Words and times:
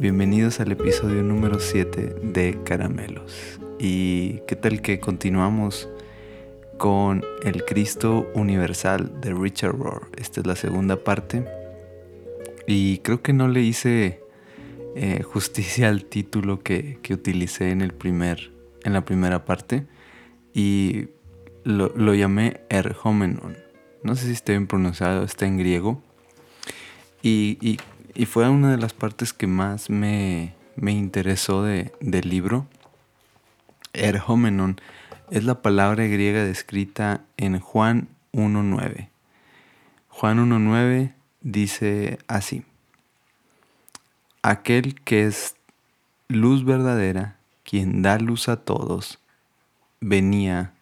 Bienvenidos 0.00 0.60
al 0.60 0.70
episodio 0.70 1.24
número 1.24 1.58
7 1.58 2.20
de 2.22 2.62
Caramelos. 2.62 3.58
¿Y 3.80 4.38
qué 4.46 4.54
tal 4.54 4.80
que 4.80 5.00
continuamos 5.00 5.88
con 6.76 7.24
el 7.42 7.64
Cristo 7.64 8.30
Universal 8.34 9.20
de 9.20 9.34
Richard 9.34 9.76
Rohr? 9.76 10.08
Esta 10.16 10.40
es 10.40 10.46
la 10.46 10.54
segunda 10.54 11.02
parte. 11.02 11.44
Y 12.68 12.98
creo 12.98 13.22
que 13.22 13.32
no 13.32 13.48
le 13.48 13.62
hice 13.62 14.20
eh, 14.94 15.24
justicia 15.24 15.88
al 15.88 16.04
título 16.04 16.60
que, 16.60 17.00
utilicé 17.10 17.72
en, 17.72 17.80
el 17.80 17.92
primer, 17.92 18.52
en 18.84 18.92
la 18.92 19.04
primera 19.04 19.44
parte. 19.44 19.86
Y 20.54 21.08
lo, 21.64 21.92
lo 21.96 22.14
llamé 22.14 22.60
Erhomenon. 22.68 23.56
No 24.04 24.14
sé 24.14 24.26
si 24.26 24.32
está 24.32 24.52
bien 24.52 24.68
pronunciado, 24.68 25.24
está 25.24 25.46
en 25.46 25.58
griego. 25.58 26.00
Y, 27.22 27.78
fue 28.26 28.48
una 28.48 28.70
de 28.70 28.78
las 28.78 28.92
partes 28.92 29.32
que 29.32 29.46
más 29.46 29.90
me, 29.90 30.54
interesó 30.76 31.62
del 31.62 32.28
libro. 32.28 32.66
Erhomenon 33.92 34.80
es 35.30 35.44
la 35.44 35.62
palabra 35.62 36.06
griega 36.06 36.44
descrita 36.44 37.22
en 37.36 37.58
Juan 37.60 38.08
1.9. 38.32 39.08
Juan 40.08 40.38
1.9 40.50 41.12
dice 41.40 42.18
así. 42.28 42.64
Aquel 44.42 44.94
que 45.00 45.26
es 45.26 45.56
luz 46.28 46.64
verdadera, 46.64 47.36
quien 47.64 48.02
da 48.02 48.18
luz 48.18 48.48
a 48.48 48.56
todos, 48.56 49.18
venía 50.00 50.72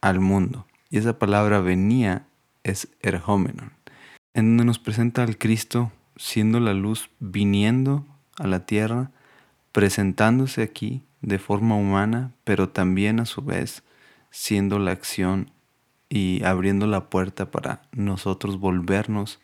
al 0.00 0.20
mundo. 0.20 0.66
Y 0.90 0.98
esa 0.98 1.18
palabra 1.18 1.60
venía 1.60 2.26
es 2.64 2.88
erhomenon 3.02 3.76
en 4.36 4.50
donde 4.50 4.66
nos 4.66 4.78
presenta 4.78 5.22
al 5.22 5.38
Cristo 5.38 5.90
siendo 6.16 6.60
la 6.60 6.74
luz 6.74 7.10
viniendo 7.20 8.06
a 8.38 8.46
la 8.46 8.66
tierra, 8.66 9.10
presentándose 9.72 10.62
aquí 10.62 11.02
de 11.20 11.38
forma 11.38 11.76
humana, 11.76 12.32
pero 12.44 12.68
también 12.68 13.20
a 13.20 13.26
su 13.26 13.42
vez 13.42 13.82
siendo 14.30 14.78
la 14.78 14.92
acción 14.92 15.50
y 16.08 16.44
abriendo 16.44 16.86
la 16.86 17.08
puerta 17.08 17.50
para 17.50 17.82
nosotros 17.92 18.58
volvernos 18.58 19.40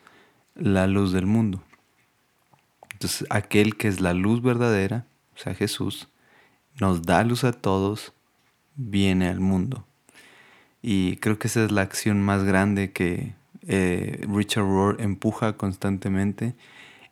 la 0.55 0.87
luz 0.87 1.13
del 1.13 1.27
mundo. 1.27 1.63
Entonces, 2.93 3.27
aquel 3.31 3.77
que 3.77 3.89
es 3.89 4.01
la 4.01 4.15
luz 4.15 4.43
verdadera, 4.43 5.07
o 5.35 5.39
sea, 5.39 5.55
Jesús, 5.55 6.09
nos 6.79 7.03
da 7.03 7.25
luz 7.25 7.45
a 7.45 7.53
todos, 7.53 8.13
viene 8.77 9.29
al 9.29 9.41
mundo. 9.41 9.85
Y 10.83 11.17
creo 11.17 11.39
que 11.39 11.49
esa 11.49 11.65
es 11.65 11.73
la 11.73 11.83
acción 11.83 12.23
más 12.23 12.45
grande 12.45 12.93
que 12.93 13.35
eh, 13.67 14.25
Richard 14.29 14.65
Rohr 14.65 15.01
empuja 15.01 15.55
constantemente 15.55 16.55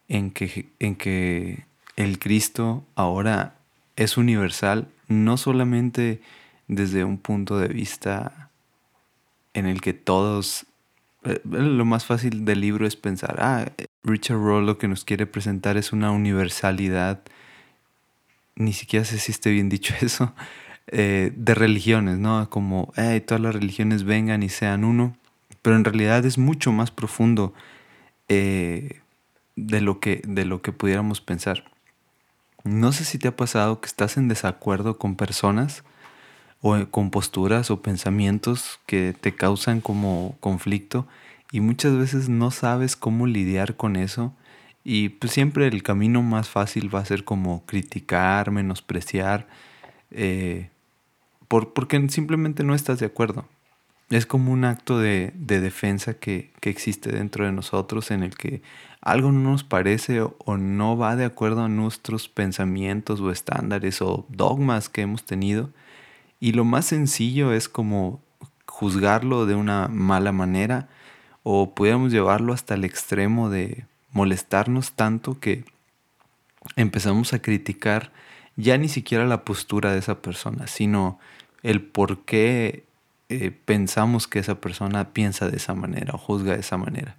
en 0.09 0.31
que, 0.31 0.69
en 0.79 0.97
que 0.97 1.65
el 1.97 2.19
Cristo 2.19 2.84
ahora 2.95 3.55
es 3.97 4.17
universal, 4.17 4.89
no 5.09 5.37
solamente 5.37 6.21
desde 6.69 7.05
un 7.05 7.19
punto 7.19 7.59
de 7.59 7.69
vista 7.69 8.51
en 9.55 9.67
el 9.67 9.81
que 9.81 9.93
todos, 9.93 10.67
eh, 11.25 11.41
lo 11.45 11.84
más 11.84 12.06
fácil 12.06 12.45
del 12.45 12.60
libro 12.60 12.87
es 12.87 12.97
pensar, 12.97 13.37
ah, 13.41 13.66
Richard 14.03 14.39
Rohr 14.39 14.62
lo 14.62 14.78
que 14.78 14.89
nos 14.89 15.05
quiere 15.05 15.27
presentar 15.27 15.77
es 15.77 15.93
una 15.93 16.10
universalidad, 16.10 17.21
ni 18.56 18.72
siquiera 18.72 19.05
sé 19.05 19.19
si 19.19 19.33
esté 19.33 19.50
bien 19.50 19.69
dicho 19.69 19.94
eso, 20.00 20.34
eh, 20.89 21.33
de 21.37 21.55
religiones, 21.55 22.19
¿no? 22.19 22.50
Como, 22.50 22.93
hey, 22.97 23.21
todas 23.21 23.41
las 23.41 23.55
religiones 23.55 24.03
vengan 24.05 24.43
y 24.43 24.49
sean 24.49 24.84
uno 24.84 25.16
pero 25.62 25.76
en 25.76 25.84
realidad 25.84 26.25
es 26.25 26.38
mucho 26.38 26.72
más 26.72 26.91
profundo 26.91 27.53
eh, 28.28 29.00
de, 29.56 29.81
lo 29.81 30.00
que, 30.00 30.22
de 30.26 30.44
lo 30.44 30.62
que 30.62 30.72
pudiéramos 30.72 31.21
pensar. 31.21 31.65
No 32.65 32.93
sé 32.93 33.04
si 33.04 33.19
te 33.19 33.28
ha 33.28 33.37
pasado 33.37 33.81
que 33.81 33.87
estás 33.87 34.16
en 34.16 34.28
desacuerdo 34.28 34.98
con 34.98 35.16
personas 35.16 35.82
o 36.60 36.87
con 36.91 37.10
posturas 37.10 37.71
o 37.71 37.81
pensamientos 37.81 38.81
que 38.87 39.15
te 39.19 39.34
causan 39.34 39.81
como 39.81 40.37
conflicto 40.41 41.06
y 41.53 41.60
muchas 41.60 41.97
veces 41.97 42.28
no 42.28 42.50
sabes 42.50 42.97
cómo 42.97 43.27
lidiar 43.27 43.77
con 43.77 43.97
eso 43.97 44.34
y 44.84 45.10
pues 45.10 45.32
siempre 45.32 45.66
el 45.66 45.82
camino 45.82 46.22
más 46.22 46.48
fácil 46.48 46.94
va 46.94 47.00
a 47.00 47.04
ser 47.04 47.25
como 47.25 47.65
criticar, 47.66 48.50
menospreciar, 48.50 49.47
eh, 50.10 50.71
por, 51.48 51.72
porque 51.72 52.09
simplemente 52.09 52.62
no 52.62 52.75
estás 52.75 52.98
de 52.98 53.06
acuerdo 53.06 53.47
es 54.10 54.26
como 54.26 54.53
un 54.53 54.65
acto 54.65 54.98
de, 54.98 55.32
defensa 55.37 56.15
que, 56.15 56.50
existe 56.62 57.12
dentro 57.12 57.47
de 57.47 57.53
nosotros 57.53 58.10
en 58.10 58.22
el 58.22 58.37
que 58.37 58.60
algo 59.00 59.32
no 59.32 59.50
nos 59.53 59.65
parece 59.65 60.21
o, 60.21 60.56
no 60.56 60.97
va 60.98 61.16
de 61.16 61.25
acuerdo 61.25 61.62
a 61.62 61.69
nuestros 61.69 62.28
pensamientos 62.28 63.21
o 63.21 63.31
estándares 63.31 64.03
o 64.03 64.26
dogmas 64.28 64.88
que 64.88 65.03
hemos 65.03 65.25
tenido. 65.25 65.71
Y 66.41 66.53
lo 66.53 66.65
más 66.65 66.87
sencillo 66.87 67.53
es 67.53 67.69
como 67.69 68.21
juzgarlo 68.66 69.47
de 69.47 69.54
una 69.54 69.88
mala 69.88 70.32
manera 70.32 70.88
o 71.42 71.75
pudiéramos 71.75 72.12
llevarlo 72.12 72.53
hasta 72.53 72.75
el 72.75 72.84
extremo 72.84 73.48
de 73.48 73.87
molestarnos 74.12 74.92
tanto 74.92 75.38
que 75.38 75.65
empezamos 76.77 77.32
a 77.32 77.41
criticar 77.41 78.12
ya 78.56 78.77
ni 78.77 78.88
siquiera 78.88 79.25
la 79.25 79.44
postura 79.44 79.92
de 79.92 80.00
esa 80.00 80.21
persona, 80.21 80.66
sino 80.66 81.19
el 81.62 81.81
por 81.82 82.25
qué 82.25 82.84
eh, 83.30 83.52
pensamos 83.64 84.26
que 84.26 84.41
esa 84.41 84.60
persona 84.60 85.12
piensa 85.12 85.48
de 85.48 85.56
esa 85.56 85.74
manera 85.74 86.14
o 86.14 86.18
juzga 86.18 86.54
de 86.54 86.60
esa 86.60 86.76
manera. 86.76 87.16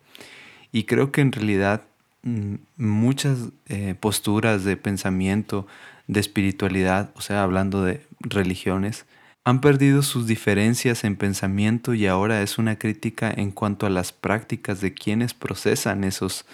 Y 0.74 0.84
creo 0.84 1.14
que 1.14 1.22
en 1.22 1.32
realidad 1.32 1.84
mm, 2.24 2.56
muchas 2.76 3.38
eh, 3.70 3.96
posturas 3.98 4.66
de 4.66 4.76
pensamiento, 4.76 5.68
de 6.08 6.20
espiritualidad, 6.20 7.12
o 7.16 7.22
sea, 7.22 7.44
hablando 7.44 7.82
de 7.84 8.06
religiones, 8.20 9.06
han 9.46 9.62
perdido 9.62 10.04
sus 10.04 10.28
diferencias 10.28 11.06
en 11.06 11.16
pensamiento 11.16 11.94
y 11.94 12.08
ahora 12.08 12.42
es 12.42 12.58
una 12.58 12.76
crítica 12.78 13.32
en 13.36 13.52
cuanto 13.52 13.86
a 13.86 13.90
las 13.90 14.12
prácticas 14.12 14.82
de 14.82 14.94
quienes 14.94 15.34
procesan 15.34 16.04
esos, 16.04 16.46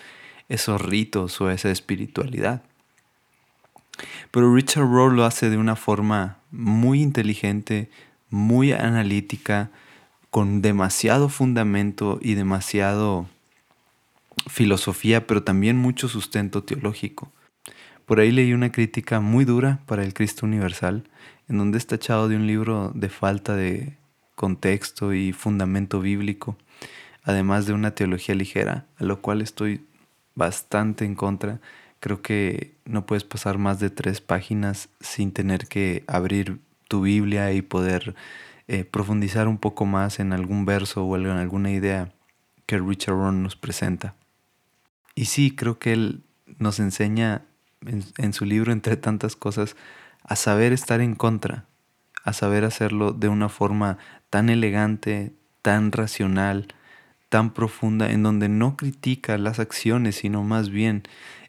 esos 0.50 0.80
ritos 0.80 1.42
o 1.42 1.50
esa 1.50 1.72
espiritualidad. 1.72 2.62
Pero 4.30 4.54
Richard 4.54 4.86
Rohr 4.86 5.14
lo 5.14 5.26
hace 5.26 5.50
de 5.50 5.58
una 5.58 5.76
forma 5.76 6.38
muy 6.52 7.02
inteligente, 7.02 7.90
muy 8.30 8.72
analítica, 8.72 9.70
con 10.30 10.62
demasiado 10.62 11.30
fundamento 11.30 12.20
y 12.22 12.36
demasiado 12.36 13.28
filosofía, 14.48 15.26
pero 15.26 15.44
también 15.44 15.78
mucho 15.78 16.08
sustento 16.08 16.64
teológico. 16.64 17.32
Por 18.06 18.20
ahí 18.20 18.32
leí 18.32 18.54
una 18.54 18.72
crítica 18.72 19.20
muy 19.20 19.46
dura 19.46 19.80
para 19.86 20.04
el 20.04 20.14
Cristo 20.14 20.46
Universal, 20.46 21.04
en 21.50 21.58
donde 21.58 21.78
está 21.78 21.96
echado 21.96 22.30
de 22.30 22.36
un 22.36 22.48
libro 22.48 22.92
de 22.94 23.10
falta 23.10 23.56
de 23.56 23.98
contexto 24.36 25.14
y 25.14 25.34
fundamento 25.34 26.00
bíblico, 26.00 26.58
además 27.24 27.66
de 27.66 27.74
una 27.74 27.92
teología 27.92 28.36
ligera, 28.36 28.86
a 28.98 29.04
lo 29.04 29.22
cual 29.22 29.42
estoy 29.42 29.86
bastante 30.36 31.04
en 31.04 31.16
contra. 31.16 31.60
Creo 32.00 32.22
que 32.22 32.76
no 32.86 33.06
puedes 33.06 33.24
pasar 33.24 33.58
más 33.58 33.80
de 33.80 33.90
tres 33.90 34.22
páginas 34.22 34.90
sin 35.02 35.32
tener 35.32 35.68
que 35.68 36.04
abrir 36.08 36.60
tu 36.88 37.02
Biblia 37.02 37.52
y 37.54 37.62
poder 37.62 38.16
eh, 38.68 38.84
profundizar 38.84 39.48
un 39.48 39.58
poco 39.58 39.86
más 39.86 40.20
en 40.20 40.34
algún 40.34 40.66
verso 40.66 41.06
o 41.06 41.16
en 41.16 41.28
alguna 41.28 41.72
idea 41.72 42.14
que 42.66 42.78
Richard 42.80 43.16
Rohr 43.16 43.34
nos 43.34 43.56
presenta. 43.56 44.16
Y 45.16 45.26
sí, 45.26 45.56
creo 45.56 45.80
que 45.80 45.94
él 45.94 46.24
nos 46.60 46.80
enseña 46.80 47.44
en, 47.86 48.34
su 48.34 48.46
libro, 48.46 48.72
entre 48.72 48.98
tantas 48.98 49.36
cosas, 49.36 49.76
a 50.24 50.36
saber 50.36 50.74
estar 50.74 51.02
en 51.02 51.16
contra, 51.16 51.66
a 52.24 52.34
saber 52.34 52.66
hacerlo 52.66 53.14
de 53.14 53.30
una 53.30 53.50
forma 53.50 53.98
tan 54.30 54.50
elegante, 54.50 55.34
tan 55.62 55.92
racional, 55.92 56.68
tan 57.30 57.54
profunda, 57.54 58.12
en 58.12 58.24
donde 58.24 58.50
no 58.50 58.76
critica 58.78 59.38
las 59.38 59.60
acciones, 59.60 60.18
sino 60.18 60.44
más 60.44 60.70
bien 60.70 61.04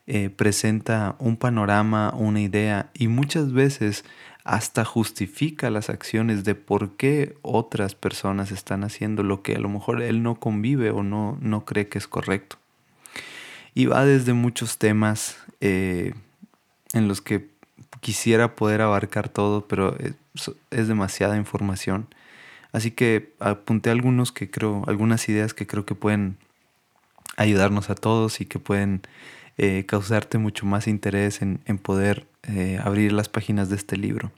eh, 0.06 0.30
presenta 0.30 1.16
un 1.18 1.36
panorama, 1.36 2.14
una 2.14 2.40
idea, 2.40 2.90
y 2.94 3.08
muchas 3.08 3.52
veces 3.52 4.04
hasta 4.48 4.82
justifica 4.82 5.68
las 5.68 5.90
acciones 5.90 6.42
de 6.42 6.54
por 6.54 6.96
qué 6.96 7.36
otras 7.42 7.94
personas 7.94 8.50
están 8.50 8.82
haciendo 8.82 9.22
lo 9.22 9.42
que 9.42 9.56
a 9.56 9.58
lo 9.58 9.68
mejor 9.68 10.00
él 10.00 10.22
no 10.22 10.36
convive 10.36 10.90
o 10.90 11.02
no, 11.02 11.36
no 11.42 11.66
cree 11.66 11.88
que 11.88 11.98
es 11.98 12.08
correcto. 12.08 12.56
Y 13.74 13.84
va 13.84 14.06
desde 14.06 14.32
muchos 14.32 14.78
temas 14.78 15.36
eh, 15.60 16.14
en 16.94 17.08
los 17.08 17.20
que 17.20 17.50
quisiera 18.00 18.54
poder 18.54 18.80
abarcar 18.80 19.28
todo, 19.28 19.68
pero 19.68 19.94
es, 19.98 20.88
demasiada 20.88 21.36
información. 21.36 22.06
Así 22.72 22.90
que 22.90 23.34
apunté 23.40 23.90
algunos 23.90 24.32
que 24.32 24.50
creo, 24.50 24.82
algunas 24.86 25.28
ideas 25.28 25.52
que 25.52 25.66
creo 25.66 25.84
que 25.84 25.94
pueden 25.94 26.38
ayudarnos 27.36 27.90
a 27.90 27.94
todos 27.94 28.40
y 28.40 28.46
que 28.46 28.58
pueden 28.58 29.02
eh, 29.58 29.84
causarte 29.86 30.38
mucho 30.38 30.64
más 30.64 30.88
interés 30.88 31.42
en, 31.42 31.58
poder 31.82 32.26
eh, 32.44 32.80
abrir 32.82 33.12
las 33.12 33.28
páginas 33.28 33.68
de 33.68 33.76
este 33.76 33.98
libro. 33.98 34.32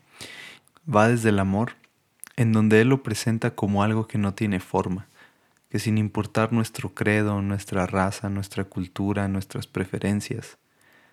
Va 0.88 1.08
desde 1.08 1.28
el 1.28 1.38
amor, 1.38 1.72
en 2.36 2.52
donde 2.52 2.80
Él 2.80 2.88
lo 2.88 3.02
presenta 3.02 3.54
como 3.54 3.82
algo 3.82 4.06
que 4.06 4.18
no 4.18 4.34
tiene 4.34 4.60
forma, 4.60 5.06
que 5.68 5.78
sin 5.78 5.98
importar 5.98 6.52
nuestro 6.52 6.94
credo, 6.94 7.42
nuestra 7.42 7.86
raza, 7.86 8.28
nuestra 8.28 8.64
cultura, 8.64 9.28
nuestras 9.28 9.66
preferencias, 9.66 10.58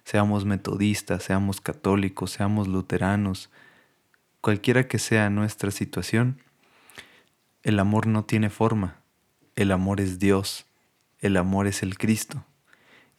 seamos 0.03 0.45
metodistas, 0.45 1.23
seamos 1.23 1.59
católicos, 1.59 2.31
seamos 2.31 2.67
luteranos, 2.67 3.49
cualquiera 4.39 4.87
que 4.87 4.99
sea 4.99 5.29
nuestra 5.29 5.69
situación, 5.69 6.41
el 7.63 7.79
amor 7.79 8.07
no 8.07 8.23
tiene 8.23 8.49
forma, 8.49 9.01
el 9.57 9.71
amor 9.73 9.99
es 9.99 10.17
Dios, 10.17 10.65
el 11.19 11.35
amor 11.35 11.67
es 11.67 11.83
el 11.83 11.97
Cristo, 11.97 12.45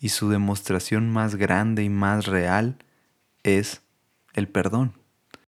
y 0.00 0.08
su 0.08 0.30
demostración 0.30 1.10
más 1.10 1.34
grande 1.34 1.84
y 1.84 1.90
más 1.90 2.24
real 2.24 2.78
es 3.42 3.82
el 4.32 4.48
perdón, 4.48 4.94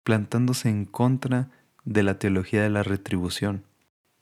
plantándose 0.04 0.68
en 0.68 0.84
contra 0.84 1.48
de 1.84 2.02
la 2.02 2.18
teología 2.18 2.62
de 2.62 2.70
la 2.70 2.82
retribución 2.82 3.64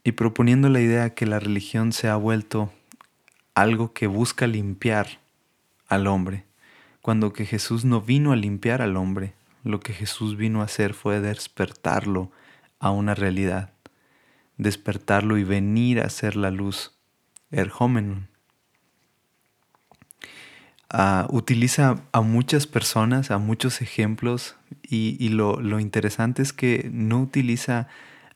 y 0.05 0.13
proponiendo 0.13 0.69
la 0.69 0.81
idea 0.81 1.15
que 1.15 1.27
la 1.27 1.41
religión 1.41 1.93
se 1.93 2.09
ha 2.09 2.17
vuelto 2.17 2.73
algo 3.55 3.93
que 3.93 4.07
busca 4.07 4.47
limpiar 4.47 5.21
al 5.89 6.07
hombre, 6.07 6.45
cuando 7.03 7.33
que 7.33 7.47
Jesús 7.47 7.85
no 7.85 8.01
vino 8.01 8.33
a 8.33 8.37
limpiar 8.37 8.81
al 8.81 8.97
hombre, 8.97 9.35
lo 9.65 9.81
que 9.81 9.93
Jesús 9.93 10.37
vino 10.37 10.61
a 10.61 10.65
hacer 10.65 10.95
fue 10.95 11.21
despertarlo 11.21 12.31
a 12.79 12.91
una 12.91 13.15
realidad, 13.15 13.73
despertarlo 14.57 15.37
y 15.37 15.45
venir 15.45 16.01
a 16.01 16.09
ser 16.09 16.37
la 16.37 16.51
luz, 16.51 16.93
erjómenon. 17.51 18.29
Utiliza 21.29 22.03
a 22.13 22.21
muchas 22.21 22.67
personas, 22.67 23.31
a 23.31 23.39
muchos 23.39 23.81
ejemplos 23.81 24.57
y, 24.83 25.29
lo, 25.29 25.61
lo, 25.61 25.79
interesante 25.79 26.43
es 26.43 26.53
que 26.53 26.91
no 26.93 27.21
utiliza 27.21 27.87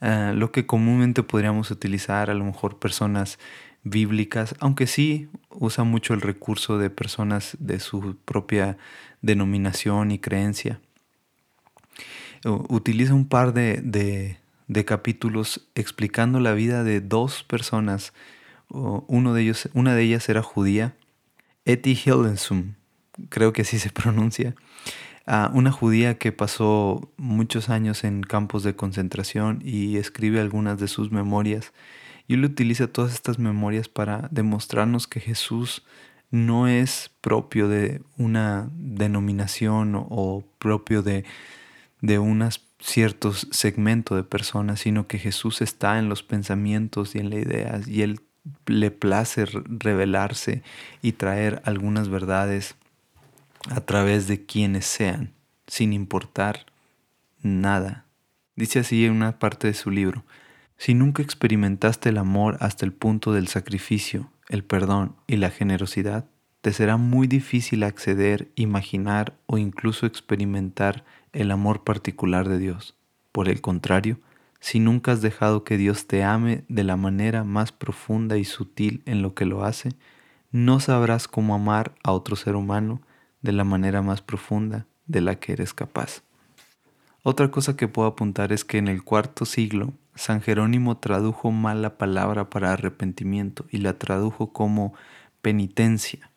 ah, 0.00 0.32
lo 0.34 0.52
que 0.52 0.66
comúnmente 0.66 1.22
podríamos 1.22 1.70
utilizar, 1.70 2.30
a 2.30 2.34
lo 2.34 2.44
mejor 2.44 2.78
personas 2.78 3.38
bíblicas, 3.82 4.54
aunque 4.60 4.86
sí 4.86 5.28
usa 5.50 5.84
mucho 5.84 6.14
el 6.14 6.20
recurso 6.20 6.78
de 6.78 6.90
personas 6.90 7.56
de 7.58 7.80
su 7.80 8.16
propia 8.24 8.78
denominación 9.20 10.12
y 10.12 10.18
creencia 10.18 10.80
utiliza 12.44 13.14
un 13.14 13.26
par 13.26 13.52
de, 13.52 14.38
capítulos 14.86 15.66
explicando 15.74 16.40
la 16.40 16.52
vida 16.52 16.84
de 16.84 17.00
dos 17.00 17.42
personas. 17.42 18.12
Uno 18.68 19.34
de 19.34 19.42
ellos, 19.42 19.68
una 19.72 19.94
de 19.94 20.02
ellas 20.02 20.28
era 20.28 20.42
judía, 20.42 20.94
Etty 21.64 21.92
Hillensum, 21.92 22.74
creo 23.28 23.52
que 23.52 23.62
así 23.62 23.78
se 23.78 23.90
pronuncia. 24.02 24.54
una 25.52 25.72
judía 25.72 26.18
que 26.18 26.32
pasó 26.32 27.12
muchos 27.16 27.68
años 27.68 28.04
en 28.04 28.22
campos 28.22 28.62
de 28.62 28.76
concentración 28.76 29.60
y 29.64 29.96
escribe 29.96 30.40
algunas 30.40 30.78
de 30.78 30.88
sus 30.88 31.10
memorias. 31.10 31.72
Y 32.26 32.34
él 32.34 32.44
utiliza 32.44 32.86
todas 32.86 33.12
estas 33.12 33.38
memorias 33.38 33.88
para 33.88 34.28
demostrarnos 34.30 35.06
que 35.06 35.20
Jesús 35.20 35.84
no 36.30 36.68
es 36.68 37.10
propio 37.20 37.68
de 37.68 38.02
una 38.16 38.68
denominación 38.74 39.92
o 39.94 40.44
propio 40.58 41.02
de, 41.02 41.24
de 42.00 42.18
un 42.18 42.48
cierto 42.80 43.32
segmento 43.32 44.16
de 44.16 44.24
personas, 44.24 44.80
sino 44.80 45.06
que 45.06 45.18
Jesús 45.18 45.62
está 45.62 45.98
en 45.98 46.08
los 46.08 46.22
pensamientos 46.22 47.14
y 47.14 47.18
en 47.18 47.30
las 47.30 47.40
ideas 47.40 47.88
y 47.88 48.02
Él 48.02 48.20
le 48.66 48.90
place 48.90 49.46
revelarse 49.46 50.62
y 51.02 51.12
traer 51.12 51.62
algunas 51.64 52.08
verdades 52.08 52.76
a 53.70 53.80
través 53.80 54.26
de 54.26 54.44
quienes 54.44 54.86
sean, 54.86 55.32
sin 55.66 55.92
importar 55.92 56.66
nada. 57.42 58.04
Dice 58.56 58.80
así 58.80 59.04
en 59.04 59.12
una 59.12 59.38
parte 59.38 59.66
de 59.66 59.74
su 59.74 59.90
libro, 59.90 60.24
si 60.76 60.94
nunca 60.94 61.22
experimentaste 61.22 62.08
el 62.08 62.18
amor 62.18 62.56
hasta 62.60 62.84
el 62.84 62.92
punto 62.92 63.32
del 63.32 63.48
sacrificio, 63.48 64.30
el 64.48 64.64
perdón 64.64 65.16
y 65.26 65.36
la 65.36 65.50
generosidad, 65.50 66.26
te 66.60 66.72
será 66.72 66.96
muy 66.96 67.26
difícil 67.26 67.82
acceder, 67.82 68.50
imaginar 68.54 69.34
o 69.46 69.58
incluso 69.58 70.06
experimentar 70.06 71.04
el 71.32 71.50
amor 71.50 71.84
particular 71.84 72.48
de 72.48 72.58
Dios. 72.58 72.96
Por 73.32 73.48
el 73.48 73.60
contrario, 73.60 74.18
si 74.64 74.80
nunca 74.80 75.12
has 75.12 75.20
dejado 75.20 75.62
que 75.62 75.76
Dios 75.76 76.06
te 76.06 76.24
ame 76.24 76.64
de 76.68 76.84
la 76.84 76.96
manera 76.96 77.44
más 77.44 77.70
profunda 77.70 78.38
y 78.38 78.46
sutil 78.46 79.02
en 79.04 79.20
lo 79.20 79.34
que 79.34 79.44
lo 79.44 79.62
hace, 79.62 79.90
no 80.52 80.80
sabrás 80.80 81.28
cómo 81.28 81.54
amar 81.54 81.94
a 82.02 82.12
otro 82.12 82.34
ser 82.34 82.56
humano 82.56 83.02
de 83.42 83.52
la 83.52 83.64
manera 83.64 84.00
más 84.00 84.22
profunda 84.22 84.86
de 85.04 85.20
la 85.20 85.34
que 85.34 85.52
eres 85.52 85.74
capaz. 85.74 86.22
Otra 87.22 87.50
cosa 87.50 87.76
que 87.76 87.88
puedo 87.88 88.08
apuntar 88.08 88.54
es 88.54 88.64
que 88.64 88.78
en 88.78 88.88
el 88.88 89.04
cuarto 89.04 89.44
siglo 89.44 89.92
San 90.14 90.40
Jerónimo 90.40 90.96
tradujo 90.96 91.50
mal 91.50 91.82
la 91.82 91.98
palabra 91.98 92.48
para 92.48 92.72
arrepentimiento 92.72 93.66
y 93.70 93.80
la 93.80 93.98
tradujo 93.98 94.54
como 94.54 94.94
penitencia 95.42 96.30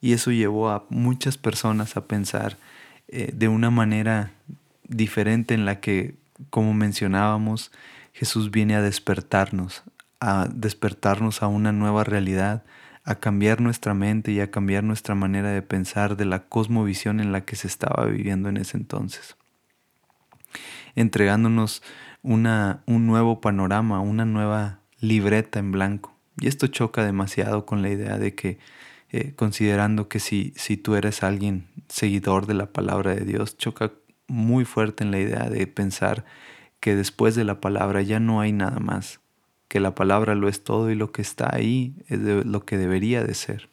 y 0.00 0.14
eso 0.14 0.30
llevó 0.30 0.70
a 0.70 0.86
muchas 0.88 1.36
personas 1.36 1.98
a 1.98 2.06
pensar 2.06 2.56
eh, 3.08 3.30
de 3.34 3.48
una 3.48 3.68
manera 3.68 4.32
diferente 4.88 5.52
en 5.52 5.66
la 5.66 5.80
que, 5.80 6.14
como 6.52 6.74
mencionábamos, 6.74 7.72
Jesús 8.12 8.50
viene 8.50 8.74
a 8.74 8.82
despertarnos, 8.82 9.84
a 10.20 10.46
despertarnos 10.52 11.42
a 11.42 11.46
una 11.46 11.72
nueva 11.72 12.04
realidad, 12.04 12.62
a 13.04 13.14
cambiar 13.14 13.62
nuestra 13.62 13.94
mente 13.94 14.32
y 14.32 14.40
a 14.40 14.50
cambiar 14.50 14.84
nuestra 14.84 15.14
manera 15.14 15.48
de 15.48 15.62
pensar 15.62 16.14
de 16.18 16.26
la 16.26 16.40
cosmovisión 16.40 17.20
en 17.20 17.32
la 17.32 17.46
que 17.46 17.56
se 17.56 17.68
estaba 17.68 18.04
viviendo 18.04 18.50
en 18.50 18.58
ese 18.58 18.76
entonces, 18.76 19.38
entregándonos 20.94 21.82
una, 22.20 22.82
un 22.84 23.06
nuevo 23.06 23.40
panorama, 23.40 24.00
una 24.00 24.26
nueva 24.26 24.80
libreta 25.00 25.58
en 25.58 25.72
blanco. 25.72 26.14
Y 26.38 26.48
esto 26.48 26.66
choca 26.66 27.02
demasiado 27.02 27.64
con 27.64 27.80
la 27.80 27.88
idea 27.88 28.18
de 28.18 28.34
que 28.34 28.58
eh, 29.08 29.32
considerando 29.36 30.06
que 30.08 30.20
si, 30.20 30.52
si 30.56 30.76
tú 30.76 30.96
eres 30.96 31.22
alguien 31.22 31.68
seguidor 31.88 32.44
de 32.44 32.52
la 32.52 32.66
palabra 32.74 33.14
de 33.14 33.24
Dios, 33.24 33.56
choca 33.56 33.92
muy 34.32 34.64
fuerte 34.64 35.04
en 35.04 35.10
la 35.10 35.20
idea 35.20 35.50
de 35.50 35.66
pensar 35.66 36.24
que 36.80 36.96
después 36.96 37.34
de 37.34 37.44
la 37.44 37.60
palabra 37.60 38.02
ya 38.02 38.18
no 38.18 38.40
hay 38.40 38.52
nada 38.52 38.80
más, 38.80 39.20
que 39.68 39.78
la 39.78 39.94
palabra 39.94 40.34
lo 40.34 40.48
es 40.48 40.64
todo 40.64 40.90
y 40.90 40.94
lo 40.94 41.12
que 41.12 41.22
está 41.22 41.54
ahí 41.54 41.94
es 42.08 42.18
lo 42.18 42.64
que 42.64 42.78
debería 42.78 43.22
de 43.22 43.34
ser. 43.34 43.68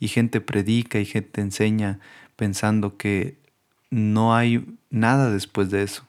Y 0.00 0.08
gente 0.08 0.40
predica 0.40 0.98
y 0.98 1.04
gente 1.04 1.40
enseña 1.40 2.00
pensando 2.36 2.96
que 2.96 3.36
no 3.90 4.34
hay 4.34 4.64
nada 4.90 5.30
después 5.30 5.70
de 5.70 5.82
eso, 5.82 6.06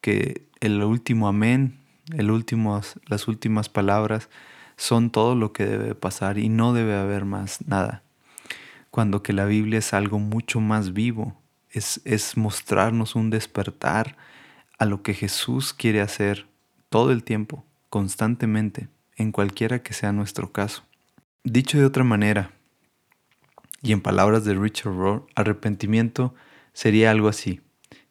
que 0.00 0.46
el 0.60 0.82
último 0.82 1.28
amén, 1.28 1.78
el 2.16 2.30
último, 2.30 2.80
las 3.06 3.28
últimas 3.28 3.68
palabras 3.68 4.28
son 4.76 5.10
todo 5.10 5.34
lo 5.34 5.52
que 5.52 5.66
debe 5.66 5.94
pasar 5.94 6.38
y 6.38 6.48
no 6.48 6.72
debe 6.72 6.96
haber 6.96 7.24
más 7.24 7.66
nada. 7.66 8.02
Cuando 8.90 9.22
que 9.22 9.32
la 9.32 9.44
Biblia 9.44 9.80
es 9.80 9.92
algo 9.92 10.18
mucho 10.18 10.60
más 10.60 10.92
vivo, 10.92 11.37
es, 11.70 12.00
es 12.04 12.36
mostrarnos 12.36 13.14
un 13.14 13.30
despertar 13.30 14.16
a 14.78 14.84
lo 14.84 15.02
que 15.02 15.14
Jesús 15.14 15.72
quiere 15.72 16.00
hacer 16.00 16.46
todo 16.88 17.12
el 17.12 17.24
tiempo, 17.24 17.64
constantemente, 17.90 18.88
en 19.16 19.32
cualquiera 19.32 19.82
que 19.82 19.92
sea 19.92 20.12
nuestro 20.12 20.52
caso. 20.52 20.84
Dicho 21.44 21.78
de 21.78 21.84
otra 21.84 22.04
manera, 22.04 22.52
y 23.82 23.92
en 23.92 24.00
palabras 24.00 24.44
de 24.44 24.54
Richard 24.54 24.94
Rohr, 24.94 25.26
arrepentimiento 25.34 26.34
sería 26.72 27.10
algo 27.10 27.28
así. 27.28 27.60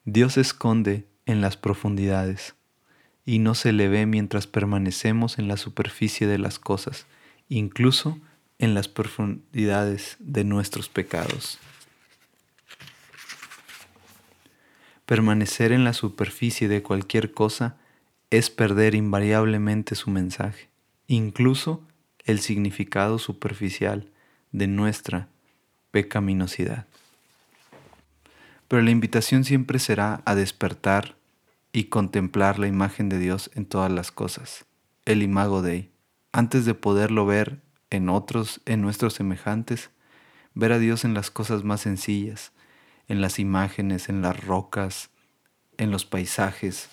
Dios 0.06 0.34
se 0.34 0.42
esconde 0.42 1.06
en 1.26 1.42
las 1.42 1.58
profundidades 1.58 2.56
y 3.26 3.40
no 3.40 3.56
se 3.56 3.74
le 3.74 3.90
ve 3.90 4.06
mientras 4.06 4.48
permanecemos 4.48 5.38
en 5.40 5.48
la 5.48 5.58
superficie 5.58 6.28
de 6.28 6.38
las 6.38 6.60
cosas, 6.60 7.06
incluso 7.50 8.18
en 8.60 8.74
las 8.74 8.88
profundidades 8.88 10.16
de 10.20 10.46
nuestros 10.46 10.88
pecados. 10.88 11.60
Permanecer 15.08 15.72
en 15.72 15.86
la 15.86 15.94
superficie 15.94 16.68
de 16.68 16.84
cualquier 16.84 17.32
cosa 17.32 17.78
es 18.30 18.50
perder 18.50 18.94
invariablemente 18.94 19.96
su 19.96 20.10
mensaje, 20.10 20.68
incluso 21.08 21.82
el 22.26 22.42
significado 22.42 23.18
superficial 23.18 24.12
de 24.52 24.68
nuestra 24.68 25.30
pecaminosidad. 25.92 26.88
Pero 28.68 28.82
la 28.82 28.92
invitación 28.92 29.46
siempre 29.46 29.80
será 29.80 30.22
a 30.26 30.36
despertar 30.36 31.16
y 31.72 31.86
contemplar 31.86 32.60
la 32.60 32.68
imagen 32.68 33.08
de 33.08 33.18
Dios 33.18 33.50
en 33.56 33.66
todas 33.66 33.90
las 33.90 34.12
cosas, 34.12 34.66
el 35.06 35.24
imago 35.24 35.62
Dei. 35.62 35.90
Antes 36.34 36.66
de 36.66 36.74
poderlo 36.74 37.26
ver 37.26 37.62
en 37.92 38.10
otros, 38.10 38.60
en 38.66 38.82
nuestros 38.82 39.14
semejantes, 39.14 39.90
ver 40.54 40.74
a 40.74 40.80
Dios 40.80 41.06
en 41.06 41.14
las 41.14 41.32
cosas 41.32 41.64
más 41.64 41.80
sencillas, 41.80 42.52
en 43.08 43.22
las 43.22 43.40
imágenes, 43.40 44.10
en 44.10 44.22
las 44.22 44.44
rocas, 44.44 45.10
en 45.78 45.92
los 45.92 46.06
paisajes, 46.06 46.90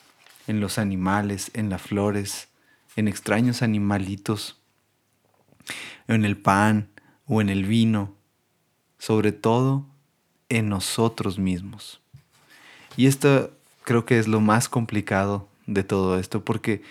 en 0.46 0.60
los 0.60 0.78
animales, 0.78 1.50
en 1.54 1.70
las 1.70 1.82
flores, 1.82 2.48
en 2.96 3.08
extraños 3.08 3.62
animalitos, 3.62 4.60
en 6.06 6.24
el 6.24 6.36
pan 6.36 6.88
o 7.26 7.40
en 7.40 7.48
el 7.48 7.64
vino, 7.64 8.14
sobre 8.98 9.32
todo 9.32 9.86
en 10.48 10.68
nosotros 10.68 11.38
mismos. 11.38 12.00
Y 12.96 13.06
esta 13.06 13.50
creo 13.84 14.04
que 14.04 14.18
es 14.18 14.28
lo 14.28 14.40
más 14.40 14.68
complicado 14.68 15.48
de 15.66 15.82
todo 15.82 16.18
esto, 16.18 16.44
porque 16.44 16.82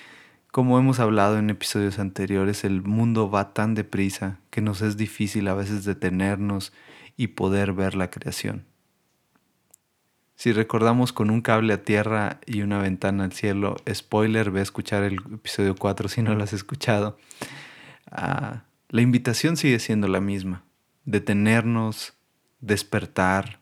Como 0.53 0.77
hemos 0.77 0.99
hablado 0.99 1.39
en 1.39 1.49
episodios 1.49 1.97
anteriores, 1.97 2.63
el 2.63 2.83
mundo 2.83 3.27
va 3.31 3.55
tan 3.55 3.73
deprisa 3.73 4.37
que 4.51 4.61
nos 4.61 4.83
es 4.83 4.97
difícil 4.97 5.47
a 5.47 5.55
veces 5.55 5.83
detenernos 5.83 6.73
y 7.17 7.29
poder 7.29 7.73
ver 7.73 7.95
la 7.95 8.11
creación. 8.11 8.63
Si 10.35 10.51
recordamos 10.51 11.13
con 11.13 11.29
un 11.29 11.41
cable 11.41 11.73
a 11.73 11.83
tierra 11.83 12.39
y 12.45 12.61
una 12.63 12.79
ventana 12.79 13.23
al 13.23 13.33
cielo, 13.33 13.77
spoiler, 13.91 14.51
ve 14.51 14.59
a 14.59 14.63
escuchar 14.63 15.03
el 15.03 15.19
episodio 15.33 15.75
4 15.75 16.09
si 16.09 16.21
no 16.21 16.33
lo 16.33 16.43
has 16.43 16.53
escuchado. 16.53 17.17
Ah, 18.11 18.63
la 18.89 19.01
invitación 19.01 19.57
sigue 19.57 19.79
siendo 19.79 20.07
la 20.07 20.21
misma, 20.21 20.63
detenernos, 21.05 22.13
despertar 22.61 23.59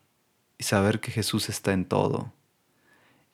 y 0.58 0.64
saber 0.64 1.00
que 1.00 1.12
Jesús 1.12 1.50
está 1.50 1.74
en 1.74 1.86
todo 1.86 2.34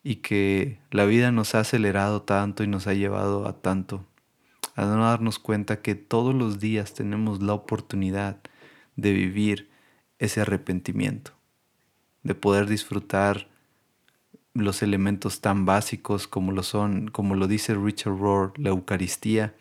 y 0.03 0.17
que 0.17 0.79
la 0.91 1.06
vida 1.06 1.32
nos 1.32 1.53
ha 1.53 1.60
acelerado 1.60 2.24
tanto 2.24 2.63
y 2.63 2.67
nos 2.67 2.88
ha 2.88 2.94
llevado 2.94 3.48
a 3.48 3.62
tanto, 3.62 4.06
a 4.75 4.86
no 4.86 5.06
darnos 5.06 5.39
cuenta 5.39 5.82
que 5.82 5.96
todos 5.96 6.34
los 6.34 6.60
días 6.60 6.94
tenemos 6.94 7.41
la 7.41 7.53
oportunidad 7.53 8.39
de 8.96 9.13
vivir 9.13 9.70
ese 10.20 10.41
arrepentimiento 10.41 11.37
de 12.27 12.36
poder 12.36 12.67
disfrutar 12.67 13.48
los 14.53 14.84
elementos 14.84 15.39
tan 15.39 15.65
básicos 15.65 16.27
como 16.27 16.51
lo 16.51 16.62
son, 16.62 17.07
como 17.07 17.36
lo 17.36 17.48
dice 17.48 17.74
Richard 17.74 18.17
Rohr, 18.17 18.53
la 18.57 18.69
Eucaristía, 18.69 19.55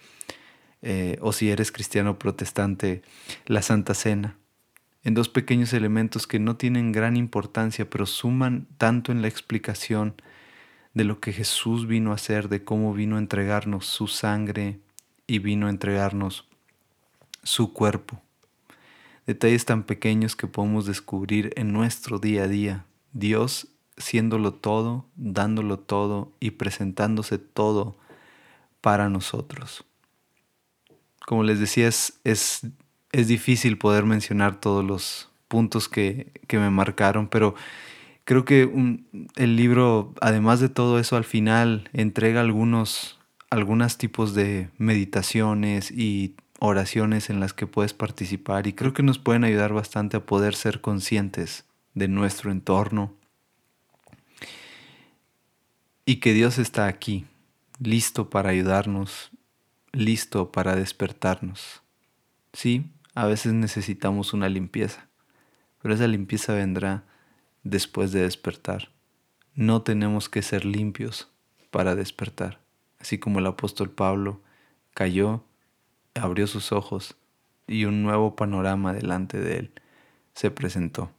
eh, 0.83 1.17
o 1.21 1.33
si 1.33 1.51
eres 1.51 1.71
cristiano 1.71 2.19
protestante, 2.19 3.03
la 3.47 3.63
Santa 3.63 3.95
Cena, 3.95 4.37
en 5.05 5.15
dos 5.15 5.29
pequeños 5.29 5.73
elementos 5.73 6.27
que 6.27 6.41
no 6.41 6.57
tienen 6.57 6.91
gran 6.91 7.17
importancia, 7.17 7.89
pero 7.89 8.05
suman 8.05 8.67
tanto 8.79 9.13
en 9.13 9.23
la 9.23 9.29
explicación 9.29 10.15
de 10.93 11.05
lo 11.05 11.21
que 11.21 11.33
Jesús 11.33 11.87
vino 11.87 12.11
a 12.11 12.17
hacer, 12.17 12.49
de 12.49 12.65
cómo 12.65 12.93
vino 12.95 13.17
a 13.17 13.21
entregarnos 13.21 13.87
su 13.87 14.09
sangre 14.09 14.81
y 15.29 15.39
vino 15.39 15.69
a 15.69 15.71
entregarnos 15.71 16.49
su 17.45 17.73
cuerpo 17.73 18.26
detalles 19.27 19.65
tan 19.65 19.83
pequeños 19.83 20.37
que 20.37 20.47
podemos 20.47 20.87
descubrir 20.87 21.53
en 21.57 21.73
nuestro 21.73 22.19
día 22.19 22.45
a 22.45 22.49
día. 22.49 22.87
Dios 23.13 23.69
siéndolo 23.97 24.53
todo, 24.53 25.07
dándolo 25.17 25.79
todo 25.79 26.33
y 26.41 26.53
presentándose 26.53 27.39
todo 27.39 27.97
para 28.81 29.09
nosotros. 29.09 29.85
Como 31.27 31.43
les 31.43 31.59
decía, 31.59 31.89
es, 31.89 32.21
es, 32.25 32.63
difícil 33.13 33.79
poder 33.79 34.05
mencionar 34.05 34.61
todos 34.61 34.85
los 34.85 35.31
puntos 35.49 35.89
que, 35.89 36.33
me 36.53 36.71
marcaron, 36.71 37.29
pero 37.29 37.55
creo 38.25 38.45
que 38.45 38.71
el 39.37 39.57
libro, 39.57 40.15
además 40.21 40.61
de 40.61 40.69
todo 40.69 40.99
eso, 40.99 41.17
al 41.17 41.25
final 41.25 41.89
entrega 41.93 42.43
algunos, 42.43 43.19
algunos 43.51 43.97
tipos 43.97 44.35
de 44.35 44.69
meditaciones 44.77 45.91
y 45.91 46.37
oraciones 46.67 47.31
en 47.31 47.41
las 47.41 47.53
que 47.53 47.67
puedes 47.67 47.95
participar 47.95 48.67
y 48.67 48.73
creo 48.73 48.93
que 48.93 49.03
nos 49.03 49.19
pueden 49.19 49.45
ayudar 49.45 49.73
bastante 49.73 50.17
a 50.17 50.27
poder 50.27 50.55
ser 50.55 50.81
conscientes 50.81 51.65
de 51.95 52.09
nuestro 52.09 52.51
entorno 52.51 53.15
y 56.05 56.17
que 56.17 56.33
Dios 56.33 56.59
está 56.59 56.87
aquí, 56.87 57.27
listo 57.81 58.31
para 58.31 58.51
ayudarnos, 58.51 59.31
listo 59.93 60.53
para 60.53 60.77
despertarnos. 60.77 61.83
Sí, 62.53 62.93
a 63.15 63.27
veces 63.27 63.55
necesitamos 63.55 64.35
una 64.35 64.49
limpieza, 64.49 65.09
pero 65.81 65.95
esa 65.95 66.07
limpieza 66.07 66.55
vendrá 66.55 67.05
después 67.65 68.13
de 68.13 68.23
despertar. 68.23 68.91
No 69.55 69.83
tenemos 69.83 70.29
que 70.29 70.43
ser 70.43 70.65
limpios 70.65 71.29
para 71.71 71.95
despertar. 71.95 72.61
Así 72.99 73.19
como 73.19 73.39
el 73.39 73.47
apóstol 73.47 73.91
Pablo 73.91 74.43
cayó 74.93 75.46
abrió 76.17 76.47
sus 76.47 76.73
ojos 76.73 77.17
y 77.67 77.85
un 77.85 78.03
nuevo 78.03 78.37
panorama 78.37 78.93
delante 78.93 79.41
de 79.41 79.59
él 79.59 79.73
se 80.35 80.51
presentó. 80.51 81.11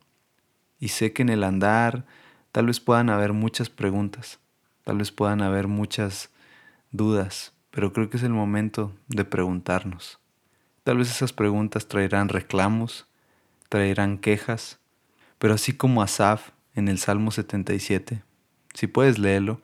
Y 0.80 0.90
sé 0.90 1.12
que 1.12 1.24
en 1.24 1.30
el 1.30 1.44
andar 1.44 2.06
tal 2.52 2.68
vez 2.68 2.80
puedan 2.80 3.10
haber 3.10 3.34
muchas 3.34 3.70
preguntas, 3.70 4.40
tal 4.84 5.00
vez 5.00 5.12
puedan 5.12 5.42
haber 5.42 5.68
muchas 5.68 6.30
dudas, 6.92 7.54
pero 7.72 7.94
creo 7.94 8.10
que 8.10 8.18
es 8.18 8.24
el 8.24 8.32
momento 8.32 8.94
de 9.08 9.26
preguntarnos. 9.26 10.20
Tal 10.84 10.98
vez 10.98 11.10
esas 11.10 11.34
preguntas 11.34 11.88
traerán 11.88 12.30
reclamos, 12.30 13.08
traerán 13.70 14.18
quejas, 14.20 14.80
pero 15.40 15.56
así 15.56 15.74
como 15.74 16.02
Asaf 16.02 16.52
en 16.76 16.88
el 16.88 17.00
Salmo 17.00 17.32
77, 17.32 18.24
si 18.74 18.88
puedes 18.88 19.18
leerlo, 19.18 19.62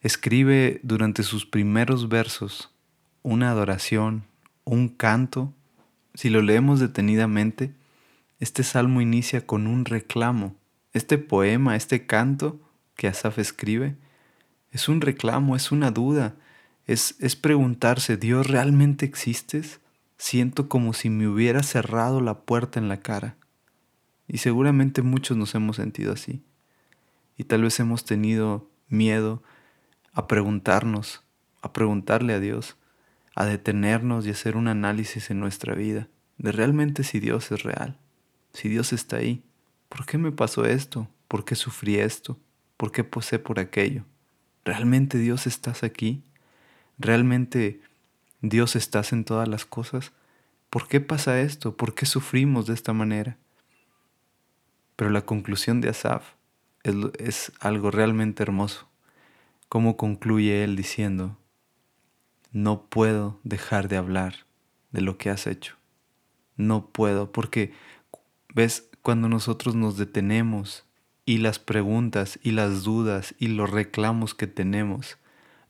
escribe 0.00 0.80
durante 0.82 1.22
sus 1.22 1.46
primeros 1.46 2.08
versos 2.08 2.71
una 3.22 3.50
adoración, 3.50 4.24
un 4.64 4.88
canto, 4.88 5.52
si 6.14 6.30
lo 6.30 6.42
leemos 6.42 6.80
detenidamente, 6.80 7.72
este 8.40 8.64
salmo 8.64 9.00
inicia 9.00 9.46
con 9.46 9.66
un 9.66 9.84
reclamo. 9.84 10.56
Este 10.92 11.16
poema, 11.16 11.76
este 11.76 12.06
canto 12.06 12.60
que 12.96 13.08
Asaf 13.08 13.38
escribe, 13.38 13.96
es 14.72 14.88
un 14.88 15.00
reclamo, 15.00 15.56
es 15.56 15.72
una 15.72 15.90
duda, 15.90 16.34
es, 16.86 17.16
es 17.20 17.36
preguntarse, 17.36 18.16
¿Dios 18.16 18.46
realmente 18.48 19.06
existes? 19.06 19.80
Siento 20.18 20.68
como 20.68 20.92
si 20.92 21.08
me 21.08 21.28
hubiera 21.28 21.62
cerrado 21.62 22.20
la 22.20 22.40
puerta 22.40 22.78
en 22.78 22.88
la 22.88 23.00
cara. 23.00 23.36
Y 24.28 24.38
seguramente 24.38 25.02
muchos 25.02 25.36
nos 25.36 25.54
hemos 25.54 25.76
sentido 25.76 26.12
así. 26.12 26.42
Y 27.36 27.44
tal 27.44 27.62
vez 27.62 27.78
hemos 27.80 28.04
tenido 28.04 28.68
miedo 28.88 29.42
a 30.12 30.26
preguntarnos, 30.26 31.22
a 31.60 31.72
preguntarle 31.72 32.34
a 32.34 32.40
Dios, 32.40 32.76
a 33.34 33.46
detenernos 33.46 34.26
y 34.26 34.30
hacer 34.30 34.56
un 34.56 34.68
análisis 34.68 35.30
en 35.30 35.40
nuestra 35.40 35.74
vida 35.74 36.08
de 36.38 36.52
realmente 36.52 37.04
si 37.04 37.20
Dios 37.20 37.50
es 37.52 37.62
real, 37.62 37.98
si 38.52 38.68
Dios 38.68 38.92
está 38.92 39.16
ahí. 39.16 39.42
¿Por 39.88 40.06
qué 40.06 40.18
me 40.18 40.32
pasó 40.32 40.64
esto? 40.64 41.08
¿Por 41.28 41.44
qué 41.44 41.54
sufrí 41.54 41.96
esto? 41.96 42.38
¿Por 42.76 42.92
qué 42.92 43.04
posé 43.04 43.38
por 43.38 43.60
aquello? 43.60 44.04
¿Realmente 44.64 45.18
Dios 45.18 45.46
estás 45.46 45.82
aquí? 45.82 46.24
¿Realmente 46.98 47.80
Dios 48.40 48.76
estás 48.76 49.12
en 49.12 49.24
todas 49.24 49.48
las 49.48 49.64
cosas? 49.64 50.12
¿Por 50.70 50.88
qué 50.88 51.00
pasa 51.00 51.40
esto? 51.40 51.76
¿Por 51.76 51.94
qué 51.94 52.06
sufrimos 52.06 52.66
de 52.66 52.74
esta 52.74 52.92
manera? 52.92 53.38
Pero 54.96 55.10
la 55.10 55.22
conclusión 55.22 55.80
de 55.80 55.88
Asaf 55.88 56.32
es, 56.82 56.94
es 57.18 57.52
algo 57.60 57.90
realmente 57.90 58.42
hermoso. 58.42 58.88
¿Cómo 59.68 59.96
concluye 59.96 60.64
él 60.64 60.76
diciendo, 60.76 61.38
no 62.52 62.86
puedo 62.86 63.40
dejar 63.44 63.88
de 63.88 63.96
hablar 63.96 64.46
de 64.92 65.00
lo 65.00 65.18
que 65.18 65.30
has 65.30 65.46
hecho. 65.46 65.76
No 66.56 66.86
puedo, 66.86 67.32
porque, 67.32 67.74
ves, 68.54 68.88
cuando 69.00 69.28
nosotros 69.28 69.74
nos 69.74 69.96
detenemos 69.96 70.84
y 71.24 71.38
las 71.38 71.58
preguntas 71.58 72.38
y 72.42 72.52
las 72.52 72.82
dudas 72.82 73.34
y 73.38 73.48
los 73.48 73.70
reclamos 73.70 74.34
que 74.34 74.46
tenemos 74.46 75.18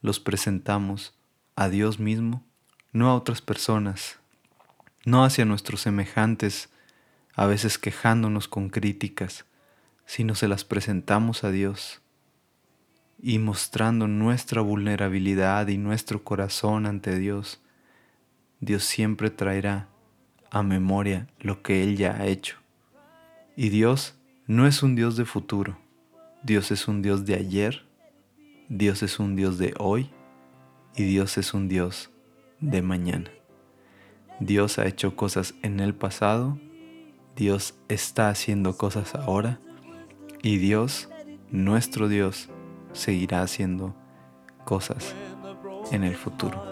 los 0.01 0.19
presentamos 0.19 1.15
a 1.55 1.69
Dios 1.69 1.99
mismo, 1.99 2.43
no 2.91 3.09
a 3.09 3.15
otras 3.15 3.41
personas, 3.41 4.19
no 5.05 5.23
hacia 5.23 5.45
nuestros 5.45 5.81
semejantes, 5.81 6.69
a 7.35 7.45
veces 7.45 7.77
quejándonos 7.77 8.47
con 8.47 8.69
críticas, 8.69 9.45
sino 10.05 10.35
se 10.35 10.49
las 10.49 10.65
presentamos 10.65 11.45
a 11.45 11.51
Dios 11.51 12.02
y 13.25 13.39
mostrando 13.39 14.09
nuestra 14.09 14.59
vulnerabilidad 14.59 15.69
y 15.69 15.77
nuestro 15.77 16.25
corazón 16.25 16.85
ante 16.85 17.17
Dios, 17.17 17.61
Dios 18.59 18.83
siempre 18.83 19.29
traerá 19.29 19.87
a 20.51 20.61
memoria 20.61 21.29
lo 21.39 21.61
que 21.61 21.83
Él 21.83 21.95
ya 21.95 22.17
ha 22.17 22.25
hecho. 22.27 22.57
Y 23.55 23.69
Dios 23.69 24.15
no 24.45 24.67
es 24.67 24.83
un 24.83 24.95
Dios 24.95 25.15
de 25.15 25.23
futuro, 25.23 25.79
Dios 26.43 26.69
es 26.71 26.89
un 26.89 27.01
Dios 27.01 27.23
de 27.25 27.35
ayer, 27.35 27.85
Dios 28.67 29.01
es 29.03 29.17
un 29.19 29.37
Dios 29.37 29.57
de 29.57 29.73
hoy 29.79 30.09
y 30.93 31.03
Dios 31.05 31.37
es 31.37 31.53
un 31.53 31.69
Dios 31.69 32.09
de 32.59 32.81
mañana. 32.81 33.31
Dios 34.41 34.79
ha 34.79 34.85
hecho 34.85 35.15
cosas 35.15 35.55
en 35.61 35.79
el 35.79 35.95
pasado, 35.95 36.59
Dios 37.37 37.75
está 37.87 38.27
haciendo 38.27 38.75
cosas 38.75 39.15
ahora 39.15 39.61
y 40.41 40.57
Dios, 40.57 41.09
nuestro 41.51 42.09
Dios, 42.09 42.49
seguirá 42.93 43.41
haciendo 43.41 43.93
cosas 44.65 45.13
en 45.91 46.03
el 46.03 46.15
futuro. 46.15 46.63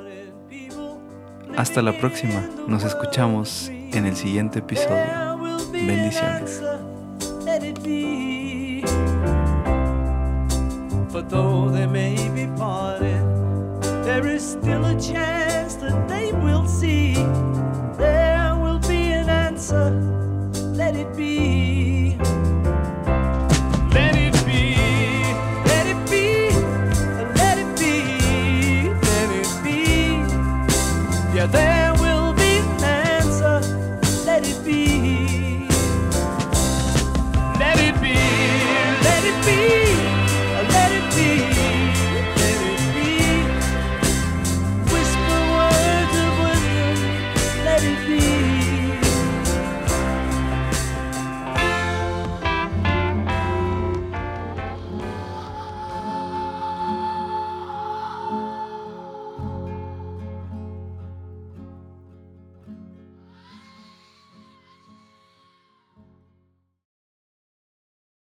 Hasta 1.57 1.81
la 1.81 1.97
próxima, 1.97 2.47
nos 2.67 2.83
escuchamos 2.83 3.69
en 3.69 4.05
el 4.05 4.15
siguiente 4.15 4.59
episodio. 4.59 5.37
Bendiciones. 5.71 6.61